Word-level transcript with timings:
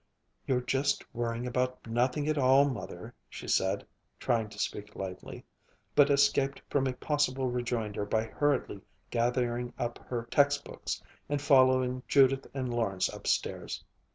"You're 0.47 0.61
just 0.61 1.05
worrying 1.13 1.45
about 1.45 1.85
nothing 1.85 2.27
at 2.27 2.35
all, 2.35 2.67
Mother," 2.67 3.13
she 3.29 3.47
said, 3.47 3.85
trying 4.19 4.49
to 4.49 4.57
speak 4.57 4.95
lightly, 4.95 5.45
but 5.93 6.09
escaped 6.09 6.59
from 6.71 6.87
a 6.87 6.93
possible 6.93 7.51
rejoinder 7.51 8.03
by 8.05 8.23
hurriedly 8.23 8.81
gathering 9.11 9.73
up 9.77 9.99
her 10.07 10.23
text 10.31 10.65
books 10.65 11.03
and 11.29 11.39
following 11.39 12.01
Judith 12.07 12.47
and 12.51 12.73
Lawrence 12.73 13.09
upstairs. 13.09 13.83